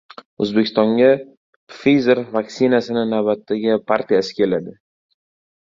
O‘zbekistonga 0.43 1.09
Pfizer 1.75 2.23
vaksinasining 2.39 3.07
navbatdagi 3.13 3.79
partiyasi 3.95 4.39
keladi 4.41 4.77